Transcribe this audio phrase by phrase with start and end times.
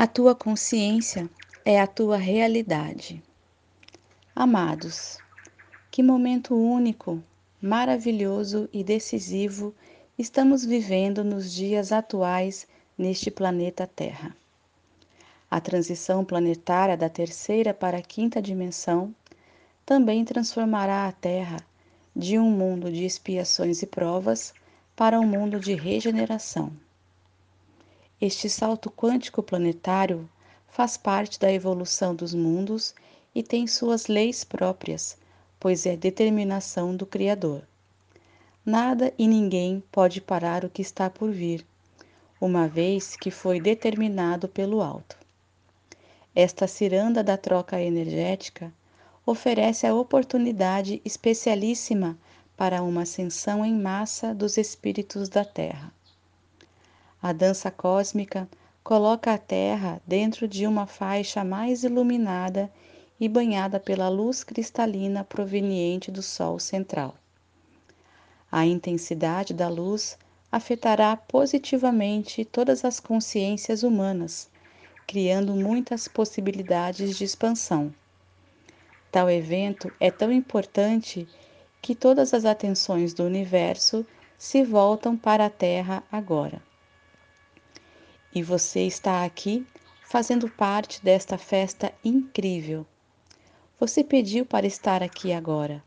[0.00, 1.28] A tua consciência
[1.64, 3.20] é a tua realidade.
[4.32, 5.18] Amados,
[5.90, 7.20] que momento único,
[7.60, 9.74] maravilhoso e decisivo
[10.16, 12.64] estamos vivendo nos dias atuais
[12.96, 14.36] neste planeta Terra.
[15.50, 19.12] A transição planetária da terceira para a quinta dimensão
[19.84, 21.58] também transformará a Terra
[22.14, 24.54] de um mundo de expiações e provas
[24.94, 26.70] para um mundo de regeneração.
[28.20, 30.28] Este salto quântico planetário
[30.68, 32.92] faz parte da evolução dos mundos
[33.32, 35.16] e tem suas leis próprias,
[35.60, 37.62] pois é determinação do Criador.
[38.66, 41.64] Nada e ninguém pode parar o que está por vir,
[42.40, 45.16] uma vez que foi determinado pelo alto.
[46.34, 48.72] Esta ciranda da troca energética
[49.24, 52.18] oferece a oportunidade especialíssima
[52.56, 55.92] para uma ascensão em massa dos espíritos da Terra.
[57.20, 58.48] A dança cósmica
[58.84, 62.70] coloca a Terra dentro de uma faixa mais iluminada
[63.18, 67.16] e banhada pela luz cristalina proveniente do Sol central.
[68.52, 70.16] A intensidade da luz
[70.50, 74.48] afetará positivamente todas as consciências humanas,
[75.04, 77.92] criando muitas possibilidades de expansão.
[79.10, 81.26] Tal evento é tão importante
[81.82, 84.06] que todas as atenções do universo
[84.38, 86.67] se voltam para a Terra agora.
[88.38, 89.66] E você está aqui
[90.00, 92.86] fazendo parte desta festa incrível.
[93.80, 95.82] Você pediu para estar aqui agora.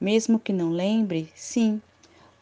[0.00, 1.80] Mesmo que não lembre, sim,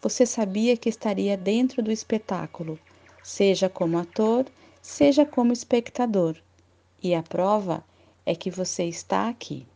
[0.01, 2.79] você sabia que estaria dentro do espetáculo,
[3.23, 4.47] seja como ator,
[4.81, 6.35] seja como espectador.
[7.03, 7.85] E a prova
[8.25, 9.67] é que você está aqui.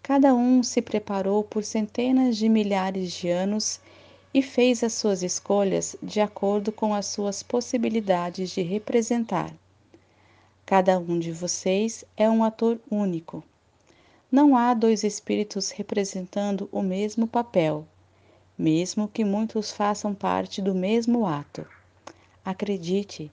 [0.00, 3.80] Cada um se preparou por centenas de milhares de anos
[4.32, 9.52] e fez as suas escolhas de acordo com as suas possibilidades de representar.
[10.64, 13.42] Cada um de vocês é um ator único.
[14.30, 17.84] Não há dois espíritos representando o mesmo papel,
[18.56, 21.66] mesmo que muitos façam parte do mesmo ato.
[22.44, 23.32] Acredite,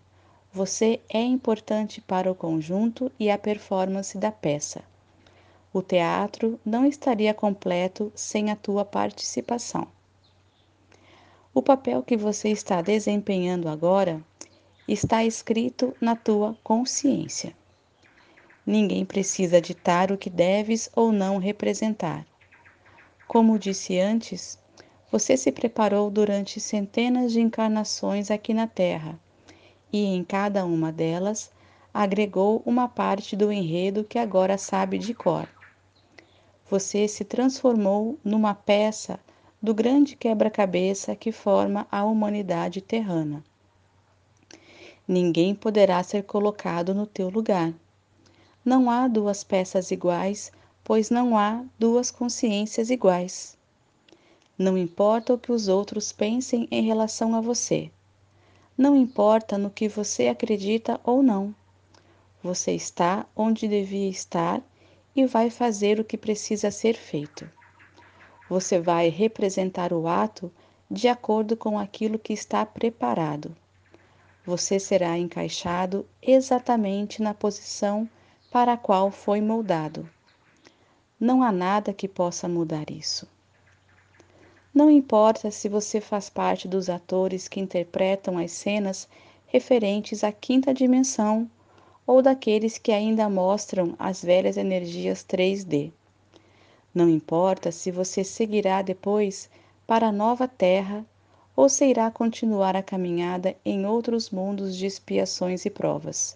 [0.51, 4.83] você é importante para o conjunto e a performance da peça.
[5.71, 9.87] O teatro não estaria completo sem a tua participação.
[11.57, 14.23] O papel que você está desempenhando agora
[14.87, 17.51] está escrito na tua consciência.
[18.63, 22.27] Ninguém precisa ditar o que deves ou não representar.
[23.27, 24.59] Como disse antes,
[25.11, 29.19] você se preparou durante centenas de encarnações aqui na Terra
[29.91, 31.51] e em cada uma delas
[31.91, 35.49] agregou uma parte do enredo que agora sabe de cor.
[36.69, 39.19] Você se transformou numa peça
[39.61, 43.43] do grande quebra-cabeça que forma a humanidade terrana.
[45.07, 47.73] Ninguém poderá ser colocado no teu lugar.
[48.63, 50.51] Não há duas peças iguais,
[50.83, 53.57] pois não há duas consciências iguais.
[54.57, 57.89] Não importa o que os outros pensem em relação a você.
[58.77, 61.55] Não importa no que você acredita ou não.
[62.43, 64.61] Você está onde devia estar
[65.15, 67.49] e vai fazer o que precisa ser feito.
[68.49, 70.51] Você vai representar o ato
[70.89, 73.55] de acordo com aquilo que está preparado.
[74.45, 78.09] Você será encaixado exatamente na posição
[78.49, 80.09] para a qual foi moldado.
[81.19, 83.27] Não há nada que possa mudar isso.
[84.73, 89.09] Não importa se você faz parte dos atores que interpretam as cenas
[89.47, 91.49] referentes à quinta dimensão
[92.05, 95.91] ou daqueles que ainda mostram as velhas energias 3D.
[96.97, 99.51] Não importa se você seguirá depois
[99.85, 101.05] para a nova terra
[101.55, 106.35] ou se irá continuar a caminhada em outros mundos de expiações e provas.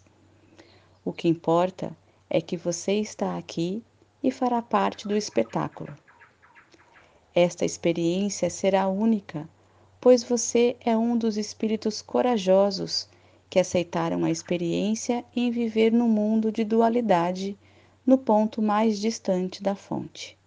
[1.03, 1.91] O que importa
[2.29, 3.83] é que você está aqui
[4.21, 5.97] e fará parte do espetáculo.
[7.33, 9.49] Esta experiência será única,
[9.99, 13.09] pois você é um dos espíritos corajosos
[13.49, 17.57] que aceitaram a experiência em viver no mundo de dualidade
[18.05, 20.39] no ponto mais distante da fonte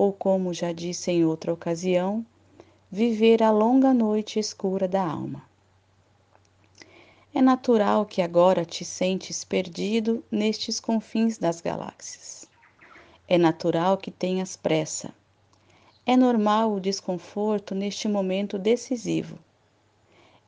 [0.00, 2.24] ou como já disse em outra ocasião,
[2.90, 5.44] viver a longa noite escura da alma.
[7.34, 12.48] É natural que agora te sentes perdido nestes confins das galáxias.
[13.28, 15.12] É natural que tenhas pressa.
[16.06, 19.38] É normal o desconforto neste momento decisivo.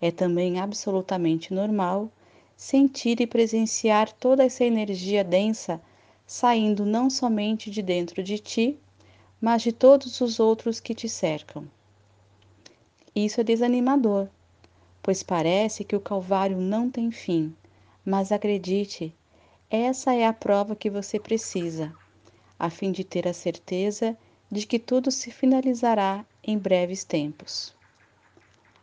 [0.01, 2.11] É também absolutamente normal
[2.57, 5.79] sentir e presenciar toda essa energia densa
[6.27, 8.79] saindo não somente de dentro de ti,
[9.43, 11.69] mas de todos os outros que te cercam.
[13.12, 14.29] Isso é desanimador,
[15.03, 17.53] pois parece que o Calvário não tem fim,
[18.05, 19.15] Mas acredite,
[19.71, 21.93] essa é a prova que você precisa,
[22.59, 24.17] a fim de ter a certeza
[24.50, 27.73] de que tudo se finalizará em breves tempos.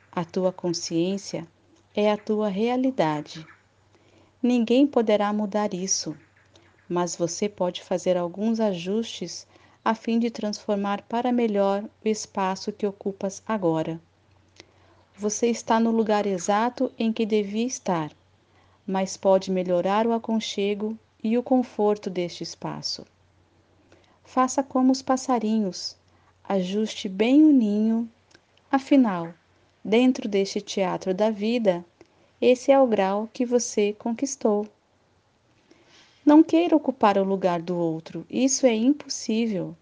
[0.10, 1.46] A tua consciência
[1.94, 3.46] é a tua realidade.
[4.42, 6.18] Ninguém poderá mudar isso,
[6.88, 9.46] mas você pode fazer alguns ajustes
[9.90, 14.00] a fim de transformar para melhor o espaço que ocupas agora.
[15.18, 18.12] Você está no lugar exato em que devia estar
[18.90, 23.06] mas pode melhorar o aconchego e o conforto deste espaço.
[24.24, 25.96] Faça como os passarinhos,
[26.44, 28.10] ajuste bem o ninho.
[28.72, 29.32] Afinal,
[29.86, 31.86] dentro deste teatro da vida,
[32.42, 34.68] esse é o grau que você conquistou.
[36.30, 39.76] Não queira ocupar o lugar do outro, isso é impossível.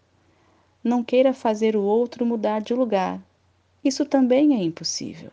[0.82, 3.22] Não queira fazer o outro mudar de lugar,
[3.84, 5.30] isso também é impossível.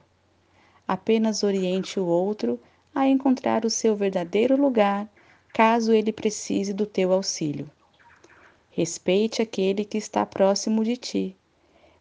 [0.88, 2.58] Apenas oriente o outro
[2.92, 5.08] a encontrar o seu verdadeiro lugar,
[5.52, 7.70] caso ele precise do teu auxílio.
[8.72, 11.36] Respeite aquele que está próximo de ti,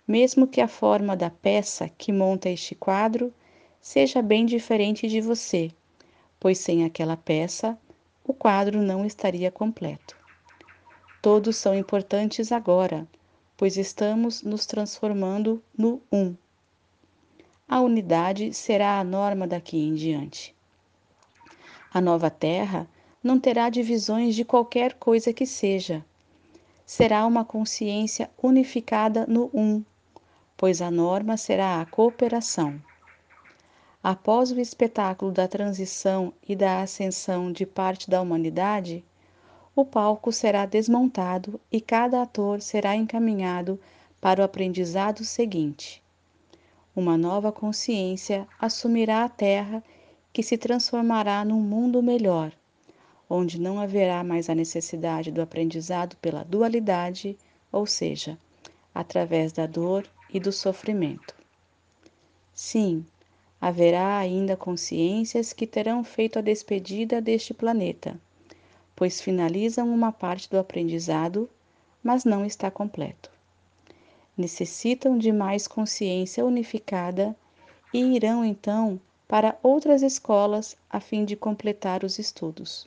[0.07, 3.31] mesmo que a forma da peça que monta este quadro
[3.80, 5.69] seja bem diferente de você,
[6.39, 7.77] pois sem aquela peça
[8.24, 10.16] o quadro não estaria completo.
[11.22, 13.08] Todos são importantes agora,
[13.58, 16.36] pois estamos nos transformando no um.
[17.68, 20.56] A unidade será a norma daqui em diante.
[21.94, 22.88] A nova terra
[23.24, 26.04] não terá divisões de qualquer coisa que seja.
[26.86, 29.84] Será uma consciência unificada no um,
[30.58, 32.81] pois a norma será a cooperação.
[34.04, 39.02] Após o espetáculo da transição e da ascensão de parte da humanidade,
[39.74, 43.80] o palco será desmontado e cada ator será encaminhado
[44.20, 46.04] para o aprendizado seguinte.
[46.94, 49.82] Uma nova consciência assumirá a Terra
[50.34, 52.52] que se transformará num mundo melhor,
[53.30, 57.38] onde não haverá mais a necessidade do aprendizado pela dualidade,
[57.72, 58.38] ou seja,
[58.94, 61.34] através da dor e do sofrimento.
[62.54, 63.06] Sim,
[63.63, 68.19] haverá ainda consciências que terão feito a despedida deste planeta,
[68.94, 71.50] pois finalizam uma parte do aprendizado,
[72.04, 73.31] mas não está completo.
[74.38, 77.33] Necessitam de mais consciência unificada
[77.94, 79.00] e irão então
[79.30, 82.86] para outras escolas a fim de completar os estudos.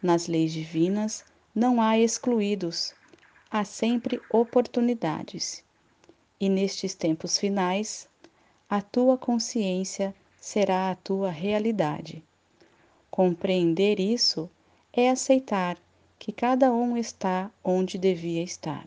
[0.00, 2.94] Nas leis divinas não há excluídos,
[3.50, 5.64] há sempre oportunidades.
[6.38, 8.08] E nestes tempos finais,
[8.70, 12.22] a tua consciência será a tua realidade.
[13.10, 14.48] Compreender isso
[14.92, 15.76] é aceitar
[16.16, 18.86] que cada um está onde devia estar.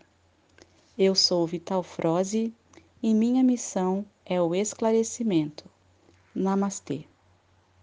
[0.97, 2.53] Eu sou Vital Froze
[3.01, 5.65] e minha missão é o esclarecimento.
[6.33, 7.03] Namastê.